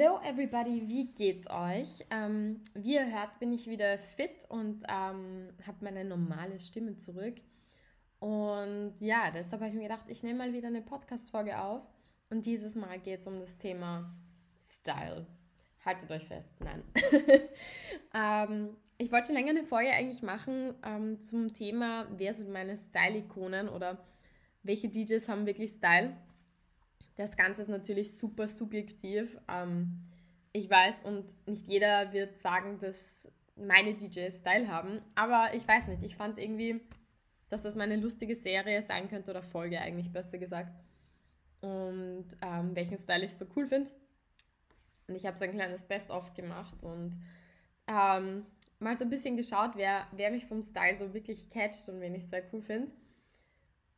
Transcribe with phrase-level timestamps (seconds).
[0.00, 2.06] Hello everybody, wie geht's euch?
[2.10, 7.34] Ähm, wie ihr hört, bin ich wieder fit und ähm, habe meine normale Stimme zurück.
[8.18, 11.82] Und ja, deshalb habe ich mir gedacht, ich nehme mal wieder eine Podcast-Folge auf.
[12.30, 14.10] Und dieses Mal geht es um das Thema
[14.56, 15.26] Style.
[15.84, 16.82] Haltet euch fest, nein.
[18.14, 22.78] ähm, ich wollte schon länger eine Folge eigentlich machen ähm, zum Thema, wer sind meine
[22.78, 23.98] Style-Ikonen oder
[24.62, 26.16] welche DJs haben wirklich Style.
[27.20, 29.36] Das Ganze ist natürlich super subjektiv.
[29.46, 30.06] Ähm,
[30.52, 32.96] ich weiß und nicht jeder wird sagen, dass
[33.56, 36.02] meine DJs Style haben, aber ich weiß nicht.
[36.02, 36.80] Ich fand irgendwie,
[37.50, 40.72] dass das meine lustige Serie sein könnte oder Folge eigentlich besser gesagt.
[41.60, 43.90] Und ähm, welchen Style ich so cool finde.
[45.06, 47.18] Und ich habe so ein kleines Best-of gemacht und
[47.86, 48.46] ähm,
[48.78, 52.14] mal so ein bisschen geschaut, wer, wer mich vom Style so wirklich catcht und wen
[52.14, 52.90] ich sehr cool finde.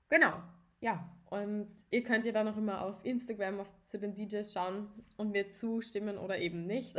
[0.08, 0.42] Genau,
[0.80, 4.86] ja, und ihr könnt ja dann auch immer auf Instagram auf, zu den DJs schauen
[5.16, 6.94] und mir zustimmen oder eben nicht.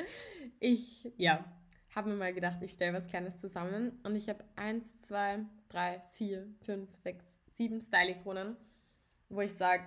[0.60, 1.44] ich, ja,
[1.94, 6.00] habe mir mal gedacht, ich stelle was Kleines zusammen und ich habe eins, zwei, drei,
[6.12, 8.56] vier, fünf, sechs, sieben Style-Ikonen,
[9.28, 9.84] wo ich sage,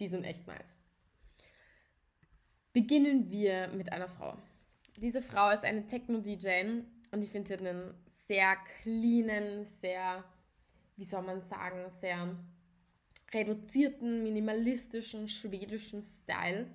[0.00, 0.82] die sind echt nice.
[2.72, 4.36] Beginnen wir mit einer Frau.
[4.96, 10.24] Diese Frau ist eine Techno-DJ und ich finde, sie einen sehr cleanen, sehr,
[10.96, 12.36] wie soll man sagen, sehr
[13.32, 16.66] reduzierten, minimalistischen, schwedischen Style.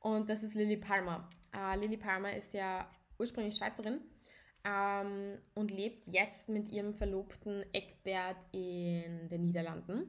[0.00, 1.28] Und das ist Lily Palmer.
[1.54, 4.00] Äh, Lily Palmer ist ja ursprünglich Schweizerin
[4.64, 10.04] ähm, und lebt jetzt mit ihrem Verlobten Eckbert in den Niederlanden.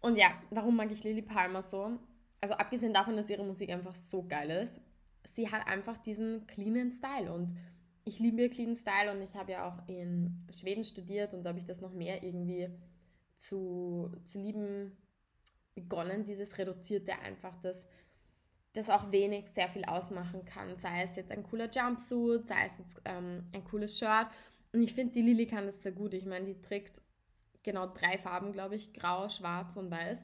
[0.00, 1.98] Und ja, warum mag ich Lily Palmer so?
[2.40, 4.80] Also abgesehen davon, dass ihre Musik einfach so geil ist,
[5.28, 7.54] sie hat einfach diesen cleanen Style und
[8.04, 11.50] ich liebe ihr clean Style und ich habe ja auch in Schweden studiert und da
[11.50, 12.68] habe ich das noch mehr irgendwie
[13.40, 14.96] zu, zu lieben
[15.74, 17.86] begonnen, dieses Reduzierte einfach, dass
[18.72, 20.76] das auch wenig sehr viel ausmachen kann.
[20.76, 24.28] Sei es jetzt ein cooler Jumpsuit, sei es jetzt ähm, ein cooles Shirt.
[24.72, 26.14] Und ich finde, die Lili kann das sehr gut.
[26.14, 27.00] Ich meine, die trägt
[27.62, 30.18] genau drei Farben, glaube ich, grau, schwarz und weiß.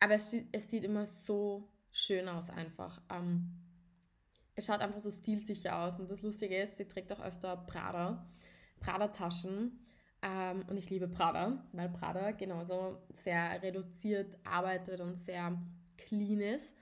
[0.00, 3.00] Aber es, es sieht immer so schön aus einfach.
[3.10, 3.60] Ähm,
[4.56, 6.00] es schaut einfach so stilsicher aus.
[6.00, 8.26] Und das Lustige ist, sie trägt auch öfter Prada,
[8.80, 9.78] Prada-Taschen.
[10.22, 15.58] Ähm, und ich liebe Prada, weil Prada genauso sehr reduziert arbeitet und sehr
[15.96, 16.72] clean ist.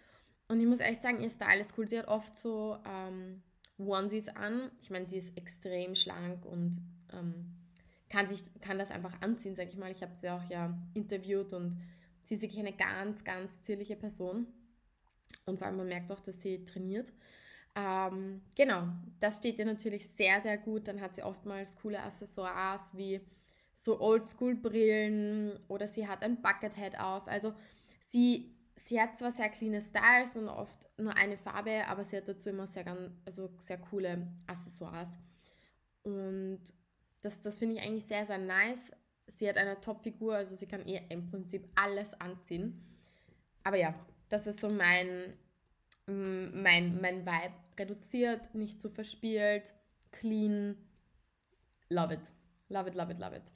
[0.48, 1.86] Und ich muss echt sagen, ihr Style ist cool.
[1.86, 3.42] Sie hat oft so ähm,
[3.78, 4.70] Onesies an.
[4.80, 6.78] Ich meine, sie ist extrem schlank und
[7.12, 7.54] ähm,
[8.08, 9.92] kann, sich, kann das einfach anziehen, sag ich mal.
[9.92, 11.76] Ich habe sie auch ja interviewt und
[12.24, 14.46] sie ist wirklich eine ganz, ganz zierliche Person.
[15.44, 17.12] Und vor allem man merkt auch, dass sie trainiert.
[17.78, 18.88] Ähm, genau,
[19.20, 20.88] das steht ihr natürlich sehr, sehr gut.
[20.88, 23.20] Dann hat sie oftmals coole Accessoires wie
[23.72, 27.28] so Oldschool-Brillen oder sie hat ein Buckethead auf.
[27.28, 27.54] Also
[28.08, 32.28] sie, sie hat zwar sehr clean Styles und oft nur eine Farbe, aber sie hat
[32.28, 32.84] dazu immer sehr,
[33.24, 35.16] also sehr coole Accessoires.
[36.02, 36.64] Und
[37.22, 38.90] das, das finde ich eigentlich sehr, sehr nice.
[39.28, 42.84] Sie hat eine Top-Figur, also sie kann ihr im Prinzip alles anziehen.
[43.62, 43.94] Aber ja,
[44.30, 45.34] das ist so mein,
[46.06, 49.74] mein, mein Vibe reduziert, nicht zu verspielt,
[50.10, 50.76] clean.
[51.90, 52.32] Love it.
[52.68, 53.52] Love it, love it, love it.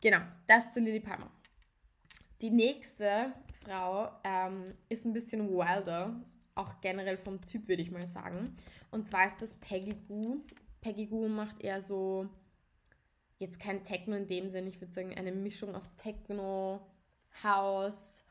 [0.00, 1.30] Genau, das zu Lily Palmer.
[2.40, 3.34] Die nächste
[3.64, 6.18] Frau ähm, ist ein bisschen wilder,
[6.54, 8.54] auch generell vom Typ würde ich mal sagen.
[8.90, 10.42] Und zwar ist das Peggy Goo.
[10.80, 12.28] Peggy Goo macht eher so,
[13.38, 16.80] jetzt kein Techno in dem Sinn, ich würde sagen eine Mischung aus Techno,
[17.42, 18.24] House,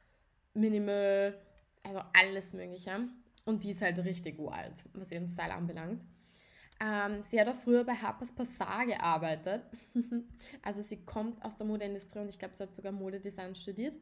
[0.55, 1.39] Minimal,
[1.83, 3.07] also alles Mögliche.
[3.49, 6.03] Und die ist halt richtig wild, was ihren Style anbelangt.
[6.79, 9.65] Ähm, sie hat auch früher bei Harper's Bazaar gearbeitet.
[10.61, 13.97] also sie kommt aus der Modeindustrie und ich glaube, sie hat sogar Modedesign studiert.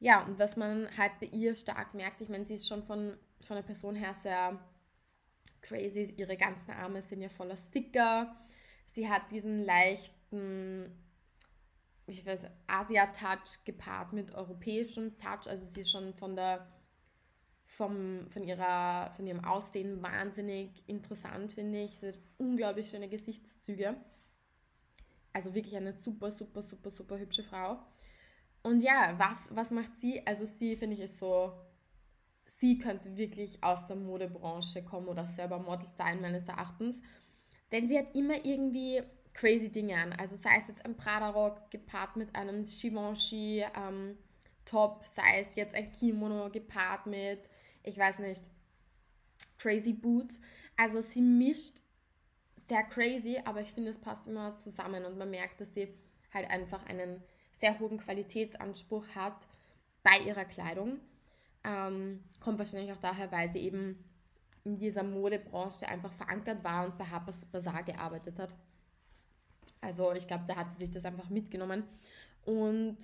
[0.00, 3.18] Ja, und was man halt bei ihr stark merkt, ich meine, sie ist schon von,
[3.42, 4.58] von der Person her sehr
[5.60, 6.14] crazy.
[6.16, 8.34] Ihre ganzen Arme sind ja voller Sticker.
[8.86, 10.90] Sie hat diesen leichten,
[12.06, 15.48] ich weiß, Asia-Touch gepaart mit europäischem Touch.
[15.48, 16.66] Also sie ist schon von der
[17.76, 21.98] vom, von, ihrer, von ihrem Aussehen wahnsinnig interessant, finde ich.
[21.98, 23.96] Sie hat unglaublich schöne Gesichtszüge.
[25.32, 27.78] Also wirklich eine super, super, super, super hübsche Frau.
[28.62, 30.24] Und ja, was, was macht sie?
[30.26, 31.52] Also sie, finde ich, ist so,
[32.46, 37.02] sie könnte wirklich aus der Modebranche kommen oder selber Model sein, meines Erachtens.
[37.72, 39.02] Denn sie hat immer irgendwie
[39.34, 40.12] crazy Dinge an.
[40.12, 44.16] Also sei es jetzt ein Prada-Rock gepaart mit einem Givenchy ähm,
[44.66, 47.50] sei es jetzt ein Kimono gepaart mit
[47.84, 48.50] ich weiß nicht,
[49.58, 50.40] crazy Boots.
[50.76, 51.82] Also sie mischt
[52.68, 55.94] sehr crazy, aber ich finde, es passt immer zusammen und man merkt, dass sie
[56.32, 57.22] halt einfach einen
[57.52, 59.46] sehr hohen Qualitätsanspruch hat
[60.02, 60.98] bei ihrer Kleidung.
[61.62, 64.04] Ähm, kommt wahrscheinlich auch daher, weil sie eben
[64.64, 68.54] in dieser Modebranche einfach verankert war und bei Harper's Bazaar gearbeitet hat.
[69.80, 71.84] Also ich glaube, da hat sie sich das einfach mitgenommen.
[72.44, 72.96] Und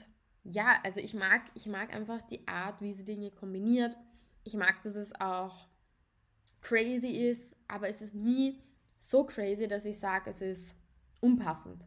[0.45, 3.97] ja, also ich mag, ich mag einfach die Art, wie sie Dinge kombiniert.
[4.45, 5.69] Ich mag, dass es auch
[6.61, 8.63] crazy ist, aber es ist nie
[8.99, 10.75] so crazy, dass ich sage, es ist
[11.21, 11.85] unpassend.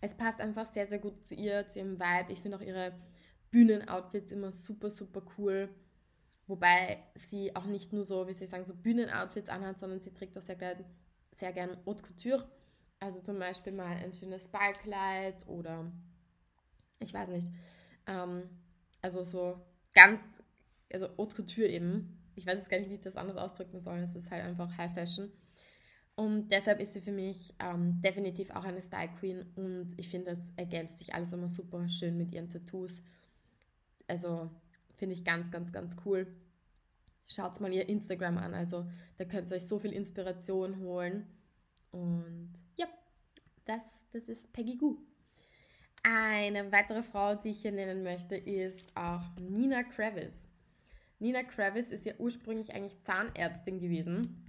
[0.00, 2.32] Es passt einfach sehr, sehr gut zu ihr, zu ihrem Vibe.
[2.32, 2.92] Ich finde auch ihre
[3.50, 5.68] Bühnenoutfits immer super, super cool.
[6.48, 10.12] Wobei sie auch nicht nur so, wie soll ich sagen, so Bühnenoutfits anhat, sondern sie
[10.12, 10.84] trägt auch sehr, gern,
[11.30, 12.48] sehr gern Haute Couture.
[12.98, 15.90] Also zum Beispiel mal ein schönes Ballkleid oder
[16.98, 17.48] ich weiß nicht.
[18.06, 18.48] Ähm,
[19.00, 19.60] also so
[19.92, 20.20] ganz,
[20.92, 22.18] also Haute Couture eben.
[22.34, 23.98] Ich weiß jetzt gar nicht, wie ich das anders ausdrücken soll.
[23.98, 25.30] Es ist halt einfach High Fashion.
[26.14, 30.30] Und deshalb ist sie für mich ähm, definitiv auch eine Style Queen und ich finde,
[30.30, 33.02] das ergänzt sich alles immer super schön mit ihren Tattoos.
[34.08, 34.50] Also
[34.96, 36.26] finde ich ganz, ganz, ganz cool.
[37.26, 38.86] Schaut mal ihr Instagram an, also
[39.16, 41.26] da könnt ihr euch so viel Inspiration holen.
[41.92, 42.86] Und ja,
[43.64, 44.98] das, das ist Peggy Goo.
[46.02, 50.51] Eine weitere Frau, die ich hier nennen möchte, ist auch Nina Kravis.
[51.22, 54.44] Nina Kravis ist ja ursprünglich eigentlich Zahnärztin gewesen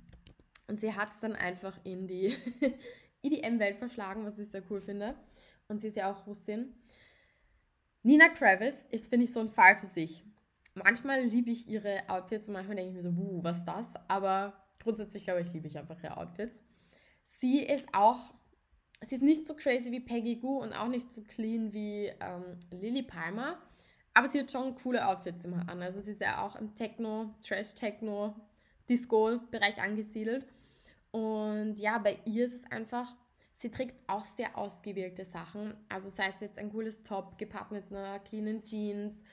[0.67, 2.35] und sie hat es dann einfach in die
[3.21, 5.13] EDM-Welt verschlagen, was ich sehr cool finde.
[5.67, 6.73] Und sie ist ja auch Russin.
[8.01, 10.25] Nina Kravis ist, finde ich, so ein Fall für sich.
[10.73, 13.87] Manchmal liebe ich ihre Outfits und manchmal denke ich mir so, wuh, was das?
[14.07, 16.59] Aber grundsätzlich glaube ich, liebe ich einfach ihre Outfits.
[17.37, 18.33] Sie ist auch,
[19.01, 22.57] sie ist nicht so crazy wie Peggy Goo und auch nicht so clean wie ähm,
[22.71, 23.61] Lily Palmer.
[24.13, 25.81] Aber sie hat schon coole Outfits immer an.
[25.81, 28.35] Also sie ist ja auch im Techno, Trash-Techno,
[28.89, 30.45] Disco-Bereich angesiedelt.
[31.11, 33.15] Und ja, bei ihr ist es einfach,
[33.53, 35.73] sie trägt auch sehr ausgewählte Sachen.
[35.89, 39.23] Also sei es jetzt ein cooles Top gepaart mit einer cleanen Jeans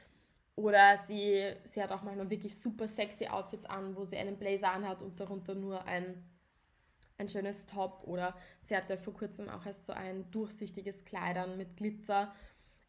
[0.60, 4.72] oder sie, sie hat auch manchmal wirklich super sexy Outfits an, wo sie einen Blazer
[4.72, 6.22] anhat und darunter nur ein,
[7.16, 8.02] ein schönes Top.
[8.04, 12.34] Oder sie hatte vor kurzem auch erst so ein durchsichtiges Kleidern mit Glitzer.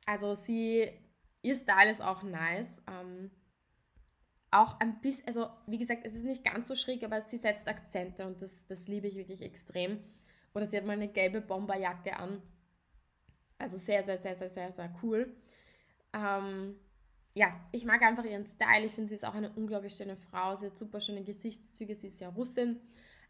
[0.06, 0.92] Also sie,
[1.42, 2.82] ihr Style ist auch nice.
[2.88, 3.32] Ähm,
[4.52, 7.68] auch ein bisschen, also wie gesagt, es ist nicht ganz so schräg, aber sie setzt
[7.68, 10.00] Akzente und das, das liebe ich wirklich extrem.
[10.54, 12.42] Oder sie hat mal eine gelbe Bomberjacke an.
[13.58, 15.34] Also sehr, sehr, sehr, sehr, sehr, sehr cool.
[16.14, 16.76] Ähm,
[17.34, 18.86] ja, ich mag einfach ihren Style.
[18.86, 20.56] Ich finde, sie ist auch eine unglaublich schöne Frau.
[20.56, 21.96] Sie hat super schöne Gesichtszüge.
[21.96, 22.82] Sie ist ja Russin.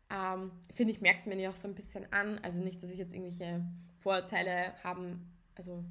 [0.10, 2.40] Ähm, finde ich, merkt man ihr auch so ein bisschen an.
[2.40, 3.63] Also nicht, dass ich jetzt irgendwelche
[3.98, 5.84] Vorurteile haben, also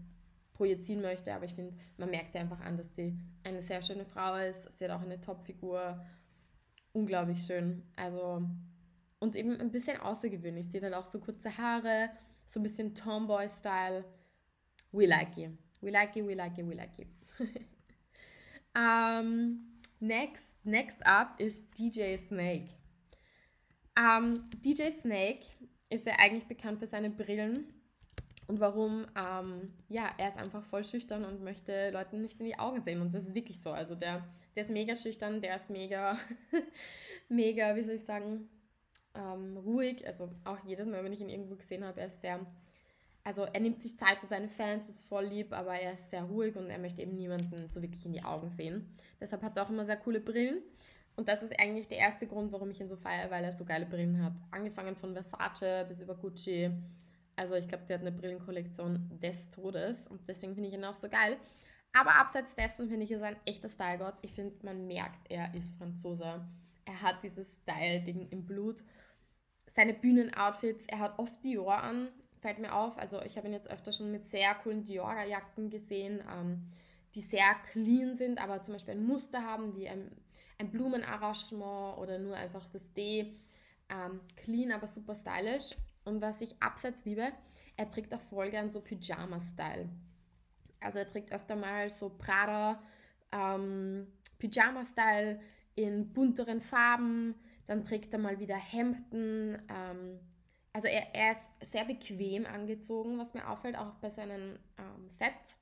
[0.61, 4.35] projizieren möchte, aber ich finde, man merkt einfach an, dass sie eine sehr schöne Frau
[4.35, 4.71] ist.
[4.71, 6.05] Sie hat auch eine Topfigur.
[6.93, 7.83] Unglaublich schön.
[7.97, 8.47] Also,
[9.21, 10.69] und eben ein bisschen außergewöhnlich.
[10.69, 12.11] Sie hat halt auch so kurze Haare,
[12.45, 14.05] so ein bisschen Tomboy-Style.
[14.93, 15.57] We like you.
[15.81, 17.07] We like you, we like you, we like you.
[18.79, 22.69] um, next, next up ist DJ Snake.
[23.99, 25.47] Um, DJ Snake
[25.89, 27.80] ist ja eigentlich bekannt für seine Brillen
[28.51, 32.59] und warum, ähm, ja, er ist einfach voll schüchtern und möchte Leuten nicht in die
[32.59, 33.01] Augen sehen.
[33.01, 33.71] Und das ist wirklich so.
[33.71, 34.25] Also der,
[34.57, 36.19] der ist mega schüchtern, der ist mega,
[37.29, 38.49] mega, wie soll ich sagen,
[39.15, 40.05] ähm, ruhig.
[40.05, 42.45] Also auch jedes Mal, wenn ich ihn irgendwo gesehen habe, er ist sehr,
[43.23, 46.25] also er nimmt sich Zeit für seine Fans, ist voll lieb, aber er ist sehr
[46.25, 48.93] ruhig und er möchte eben niemanden so wirklich in die Augen sehen.
[49.21, 50.61] Deshalb hat er auch immer sehr coole Brillen.
[51.15, 53.65] Und das ist eigentlich der erste Grund, warum ich ihn so feiere, weil er so
[53.65, 54.33] geile Brillen hat.
[54.51, 56.73] Angefangen von Versace bis über Gucci
[57.41, 60.95] also ich glaube, der hat eine Brillenkollektion des Todes und deswegen finde ich ihn auch
[60.95, 61.39] so geil.
[61.95, 64.17] Aber abseits dessen finde ich, er ein echter Stylegott.
[64.21, 66.47] Ich finde, man merkt, er ist Franzose.
[66.85, 68.85] Er hat dieses Style-Ding im Blut.
[69.67, 72.09] Seine Bühnenoutfits, er hat oft Dior an,
[72.43, 72.99] fällt mir auf.
[72.99, 76.69] Also ich habe ihn jetzt öfter schon mit sehr coolen Dior-Jacken gesehen, ähm,
[77.15, 80.15] die sehr clean sind, aber zum Beispiel ein Muster haben, wie ein,
[80.59, 83.35] ein Blumenarrangement oder nur einfach das D.
[83.89, 85.75] Ähm, clean, aber super stylisch.
[86.05, 87.33] Und was ich abseits liebe,
[87.77, 89.89] er trägt auch voll gern so Pyjama-Style.
[90.81, 92.83] Also er trägt öfter mal so Prada
[93.33, 94.07] ähm,
[94.39, 95.41] Pyjama-Style
[95.75, 97.35] in bunteren Farben.
[97.67, 99.61] Dann trägt er mal wieder Hemden.
[99.69, 100.21] Ähm,
[100.73, 105.57] also er, er, ist sehr bequem angezogen, was mir auffällt, auch bei seinen ähm, Sets.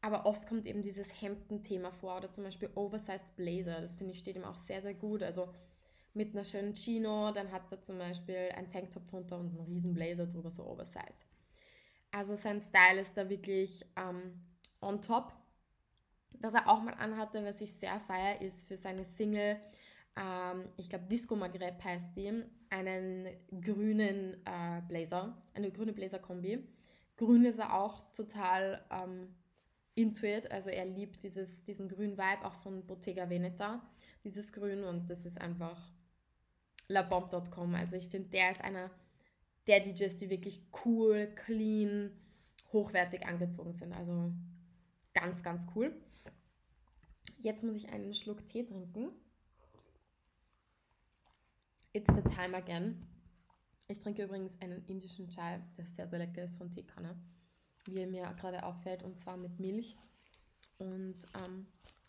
[0.00, 3.80] Aber oft kommt eben dieses Hemden-Thema vor oder zum Beispiel Oversized Blazer.
[3.80, 5.22] Das finde ich steht ihm auch sehr, sehr gut.
[5.22, 5.52] Also
[6.16, 9.94] mit einer schönen Chino, dann hat er zum Beispiel ein Tanktop drunter und einen riesen
[9.94, 11.26] Blazer drüber, so Oversize.
[12.10, 14.40] Also sein Style ist da wirklich ähm,
[14.80, 15.32] on top.
[16.40, 19.60] Was er auch mal anhatte, was ich sehr feier, ist für seine Single,
[20.16, 23.28] ähm, ich glaube Disco Maghreb heißt die, einen
[23.60, 26.66] grünen äh, Blazer, eine grüne Blazer-Kombi.
[27.16, 29.34] Grün ist er auch total ähm,
[29.94, 30.50] into it.
[30.50, 33.82] Also er liebt dieses, diesen grünen Vibe auch von Bottega Veneta,
[34.24, 35.80] dieses Grün und das ist einfach
[36.88, 37.74] labomb.com.
[37.74, 38.90] Also ich finde, der ist einer
[39.66, 42.10] der DJs, die wirklich cool, clean,
[42.72, 43.92] hochwertig angezogen sind.
[43.92, 44.32] Also
[45.14, 45.94] ganz, ganz cool.
[47.40, 49.10] Jetzt muss ich einen Schluck Tee trinken.
[51.92, 53.06] It's the time again.
[53.88, 57.16] Ich trinke übrigens einen indischen Chai, der sehr, sehr lecker ist von Teekanne,
[57.86, 59.96] wie mir gerade auffällt, und zwar mit Milch
[60.78, 61.66] und ähm,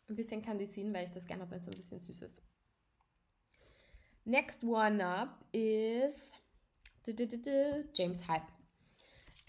[0.10, 2.42] ein bisschen Candisin, weil ich das gerne habe, wenn es ein bisschen süß ist.
[4.28, 6.30] Next one up is
[7.94, 8.52] James Hype.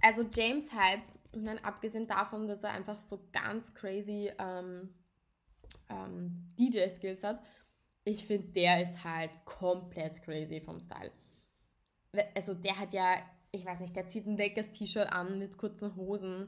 [0.00, 4.94] Also James Hype, dann abgesehen davon, dass er einfach so ganz crazy ähm,
[5.90, 7.42] ähm, DJ-Skills hat,
[8.04, 11.10] ich finde, der ist halt komplett crazy vom Style.
[12.36, 13.16] Also der hat ja,
[13.50, 16.46] ich weiß nicht, der zieht ein dickes T-Shirt an mit kurzen Hosen,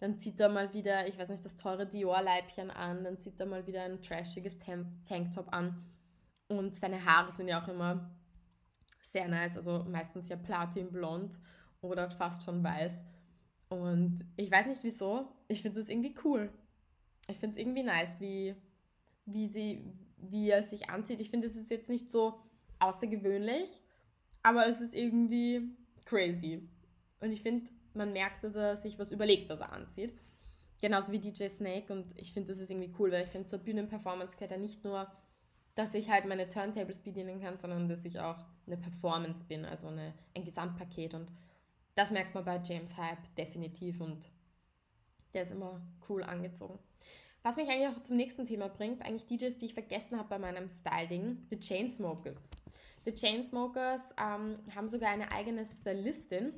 [0.00, 3.46] dann zieht er mal wieder, ich weiß nicht, das teure Dior-Leibchen an, dann zieht er
[3.46, 5.82] mal wieder ein trashiges Tanktop an
[6.50, 8.10] und seine Haare sind ja auch immer
[9.02, 11.38] sehr nice, also meistens ja platinblond
[11.80, 12.92] oder fast schon weiß.
[13.68, 16.52] Und ich weiß nicht wieso, ich finde das irgendwie cool.
[17.28, 18.54] Ich finde es irgendwie nice, wie,
[19.26, 19.84] wie, sie,
[20.16, 21.20] wie er sich anzieht.
[21.20, 22.40] Ich finde, es ist jetzt nicht so
[22.80, 23.80] außergewöhnlich,
[24.42, 26.68] aber es ist irgendwie crazy.
[27.20, 30.14] Und ich finde, man merkt, dass er sich was überlegt, was er anzieht.
[30.80, 31.92] Genauso wie DJ Snake.
[31.92, 34.82] Und ich finde, das ist irgendwie cool, weil ich finde, zur Bühnenperformance gehört ja nicht
[34.82, 35.06] nur,
[35.80, 39.88] dass ich halt meine Turntables bedienen kann, sondern dass ich auch eine Performance bin, also
[39.88, 41.14] eine, ein Gesamtpaket.
[41.14, 41.32] Und
[41.94, 44.30] das merkt man bei James Hype definitiv und
[45.32, 46.78] der ist immer cool angezogen.
[47.42, 50.38] Was mich eigentlich auch zum nächsten Thema bringt, eigentlich DJs, die ich vergessen habe bei
[50.38, 52.50] meinem Styling, The Chainsmokers.
[53.06, 56.52] The Chainsmokers ähm, haben sogar eine eigene Stylistin,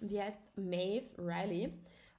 [0.00, 1.72] die heißt Maeve Riley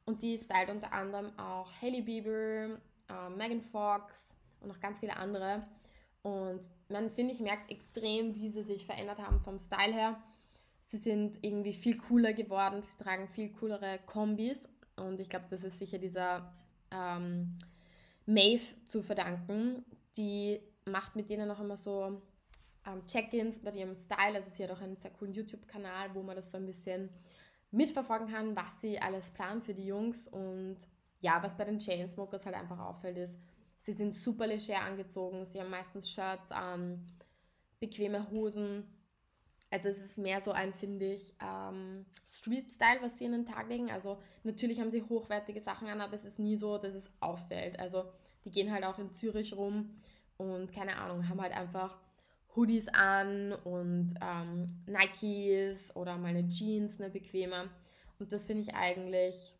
[0.05, 5.17] und die stylt unter anderem auch Hailey Bieber, äh, Megan Fox und noch ganz viele
[5.17, 5.67] andere.
[6.23, 10.21] Und man, finde ich, merkt extrem, wie sie sich verändert haben vom Style her.
[10.83, 15.63] Sie sind irgendwie viel cooler geworden, sie tragen viel coolere Kombis und ich glaube, das
[15.63, 16.53] ist sicher dieser
[16.91, 17.57] ähm,
[18.25, 19.85] Maeve zu verdanken.
[20.17, 22.21] Die macht mit denen auch immer so
[22.85, 24.35] ähm, Check-ins bei ihrem Style.
[24.35, 27.09] Also sie hat auch einen sehr coolen YouTube-Kanal, wo man das so ein bisschen
[27.71, 30.27] mitverfolgen kann, was sie alles planen für die Jungs.
[30.27, 30.77] Und
[31.21, 33.37] ja, was bei den Chainsmokers halt einfach auffällt, ist,
[33.81, 35.45] sie sind super leger angezogen.
[35.45, 37.05] Sie haben meistens Shirts an,
[37.79, 38.88] bequeme Hosen.
[39.71, 43.69] Also es ist mehr so ein, finde ich, ähm, Street-Style, was sie in den Tag
[43.69, 43.89] legen.
[43.89, 47.79] Also natürlich haben sie hochwertige Sachen an, aber es ist nie so, dass es auffällt.
[47.79, 48.05] Also
[48.45, 50.01] die gehen halt auch in Zürich rum
[50.38, 51.97] und keine Ahnung, haben halt einfach
[52.55, 57.69] Hoodies an und ähm, Nikes oder mal eine Jeans, eine bequeme.
[58.19, 59.55] Und das finde ich eigentlich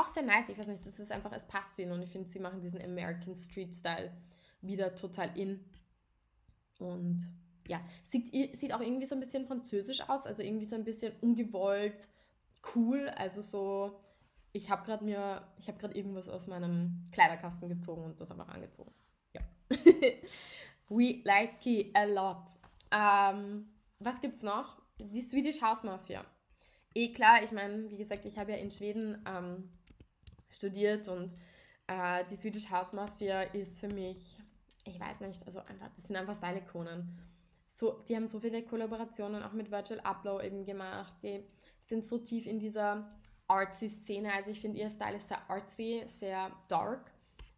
[0.00, 0.48] auch sehr nice.
[0.48, 2.60] Ich weiß nicht, das ist einfach, es passt zu ihnen und ich finde, sie machen
[2.60, 4.12] diesen American Street Style
[4.60, 5.64] wieder total in.
[6.78, 7.18] Und
[7.66, 11.12] ja, sieht, sieht auch irgendwie so ein bisschen französisch aus, also irgendwie so ein bisschen
[11.20, 12.08] ungewollt
[12.74, 13.08] cool.
[13.10, 14.00] Also so,
[14.52, 18.48] ich habe gerade mir, ich habe gerade irgendwas aus meinem Kleiderkasten gezogen und das einfach
[18.48, 18.92] angezogen.
[19.34, 19.42] Ja.
[20.88, 22.44] We like it a lot.
[22.90, 24.80] Ähm, was gibt's noch?
[24.98, 26.24] Die Swedish House Mafia.
[26.94, 29.70] Eh klar, ich meine, wie gesagt, ich habe ja in Schweden ähm,
[30.48, 31.32] studiert und
[31.86, 34.38] äh, die Swedish House Mafia ist für mich,
[34.84, 37.18] ich weiß nicht, also einfach, das sind einfach Style-Ikonen.
[37.74, 41.14] So, die haben so viele Kollaborationen auch mit Virtual Upload eben gemacht.
[41.22, 41.44] Die
[41.80, 43.08] sind so tief in dieser
[43.46, 44.32] artsy Szene.
[44.32, 47.12] Also ich finde ihr Style ist sehr artsy, sehr dark.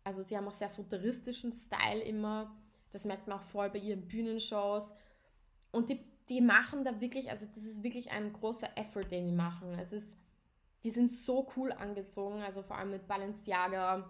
[0.05, 2.55] Also sie haben auch sehr futuristischen Style immer
[2.91, 4.93] das merkt man auch voll bei ihren Bühnenshows.
[5.73, 9.33] Und die, die machen da wirklich, also das ist wirklich ein großer Effort, den die
[9.33, 9.79] machen.
[9.79, 10.17] Es ist,
[10.85, 14.09] die sind so cool angezogen, also vor allem mit Balenciaga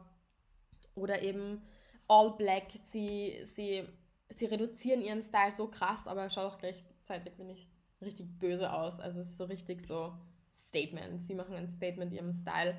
[0.95, 1.63] oder eben
[2.09, 2.73] All Black.
[2.83, 3.85] Sie, sie,
[4.29, 7.69] sie reduzieren ihren Style so krass, aber schaut auch gleichzeitig, finde ich,
[8.01, 9.01] richtig böse aus.
[9.01, 10.15] Also es ist so richtig so
[10.55, 11.27] Statement.
[11.27, 12.77] Sie machen ein Statement ihrem Style.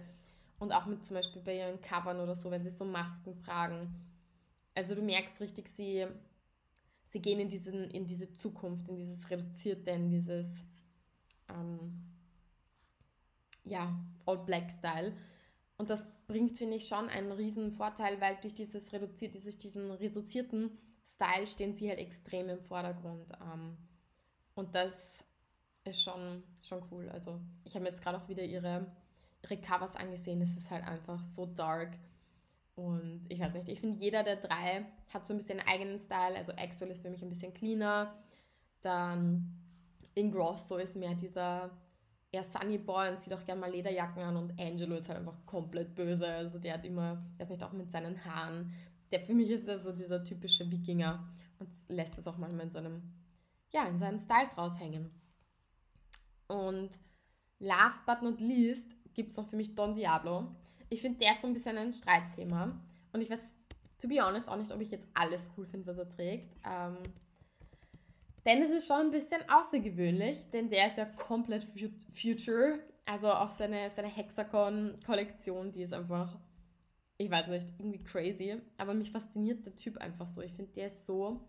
[0.60, 3.95] Und auch mit zum Beispiel bei ihren Covern oder so, wenn sie so Masken tragen
[4.75, 6.05] also du merkst richtig, sie,
[7.07, 10.63] sie gehen in, diesen, in diese Zukunft, in dieses Reduzierte, in dieses
[11.50, 12.11] ähm,
[13.71, 15.13] ja, All-Black-Style.
[15.77, 19.89] Und das bringt, finde ich, schon einen riesen Vorteil, weil durch dieses reduziert, durch diesen
[19.91, 23.31] reduzierten Style stehen sie halt extrem im Vordergrund.
[23.41, 23.77] Ähm,
[24.55, 24.93] und das
[25.85, 27.09] ist schon, schon cool.
[27.09, 28.85] Also ich habe mir jetzt gerade auch wieder ihre,
[29.43, 30.41] ihre Covers angesehen.
[30.41, 31.97] Es ist halt einfach so dark
[32.75, 35.99] und ich weiß nicht, ich finde, jeder der drei hat so ein bisschen einen eigenen
[35.99, 36.35] Style.
[36.35, 38.13] Also Axwell ist für mich ein bisschen cleaner.
[38.81, 39.57] Dann
[40.15, 41.71] Ingrosso ist mehr dieser
[42.31, 45.45] eher Sunny Boy und zieht auch gerne mal Lederjacken an und Angelo ist halt einfach
[45.45, 46.25] komplett böse.
[46.25, 48.73] Also der hat immer, er ist nicht auch mit seinen Haaren.
[49.11, 51.27] Der für mich ist er so dieser typische Wikinger
[51.59, 53.01] und lässt das auch manchmal in so einem,
[53.71, 55.11] ja, in seinen Styles raushängen.
[56.47, 56.91] Und
[57.59, 60.55] last but not least gibt es noch für mich Don Diablo.
[60.89, 62.79] Ich finde, der ist so ein bisschen ein Streitthema.
[63.11, 63.39] Und ich weiß,
[64.00, 66.55] to be honest, auch nicht, ob ich jetzt alles cool finde, was er trägt.
[66.65, 66.97] Ähm,
[68.45, 71.67] denn es ist schon ein bisschen außergewöhnlich, denn der ist ja komplett
[72.13, 72.79] future.
[73.05, 76.39] Also auch seine, seine Hexagon-Kollektion, die ist einfach,
[77.17, 78.62] ich weiß nicht, irgendwie crazy.
[78.77, 80.41] Aber mich fasziniert der Typ einfach so.
[80.41, 81.41] Ich finde, der ist so,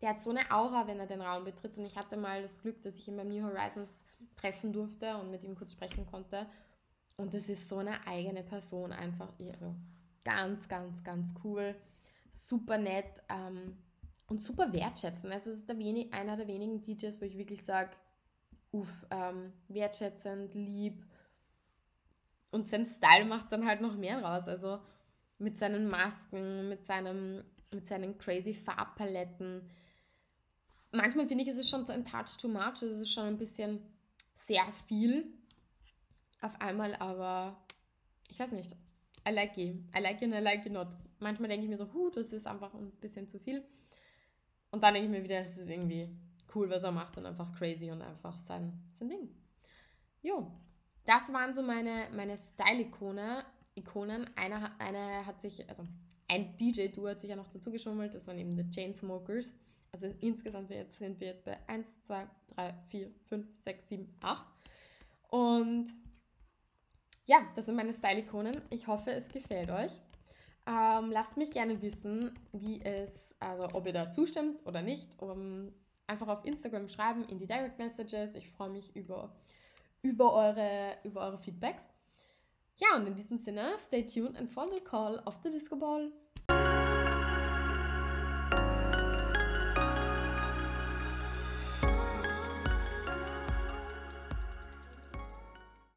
[0.00, 1.78] der hat so eine Aura, wenn er den Raum betritt.
[1.78, 3.90] Und ich hatte mal das Glück, dass ich ihn beim New Horizons
[4.36, 6.46] treffen durfte und mit ihm kurz sprechen konnte.
[7.16, 9.32] Und das ist so eine eigene Person einfach.
[9.38, 9.74] Also
[10.24, 11.74] ganz, ganz, ganz cool.
[12.32, 13.22] Super nett.
[13.28, 13.76] Ähm,
[14.32, 15.30] und super wertschätzen.
[15.30, 17.90] Also es ist der wenig, einer der wenigen DJs, wo ich wirklich sage,
[18.70, 21.04] uff, ähm, wertschätzend, lieb.
[22.50, 24.48] Und sein Style macht dann halt noch mehr raus.
[24.48, 24.78] Also
[25.36, 29.68] mit seinen Masken, mit, seinem, mit seinen crazy Farbpaletten.
[30.92, 32.80] Manchmal finde ich, ist es schon ein Touch too much.
[32.80, 33.82] Es ist schon ein bisschen
[34.46, 35.26] sehr viel
[36.40, 37.62] auf einmal, aber
[38.30, 38.72] ich weiß nicht.
[39.28, 39.76] I like it.
[39.94, 40.88] I like it and I like it not.
[41.18, 43.62] Manchmal denke ich mir so, huh, das ist einfach ein bisschen zu viel.
[44.72, 46.08] Und dann denke ich mir wieder, es ist irgendwie
[46.54, 49.28] cool, was er macht und einfach crazy und einfach sein, sein Ding.
[50.22, 50.50] Jo,
[51.04, 53.42] das waren so meine, meine Style-Ikonen.
[53.74, 54.28] Ikonen.
[54.36, 55.86] Eine, eine hat sich, also
[56.28, 59.52] ein DJ-Duo hat sich ja noch dazu geschummelt, das waren eben die Chainsmokers.
[59.92, 64.46] Also insgesamt sind wir jetzt bei 1, 2, 3, 4, 5, 6, 7, 8.
[65.28, 65.86] Und
[67.26, 68.56] ja, das sind meine Style-Ikonen.
[68.70, 69.92] Ich hoffe, es gefällt euch.
[70.66, 75.72] Ähm, lasst mich gerne wissen, wie es also ob ihr da zustimmt oder nicht, um,
[76.06, 78.34] einfach auf Instagram schreiben, in die Direct Messages.
[78.34, 79.34] Ich freue mich über,
[80.02, 81.82] über, eure, über eure Feedbacks.
[82.78, 86.10] Ja, und in diesem Sinne, stay tuned and follow the call of the Disco Ball.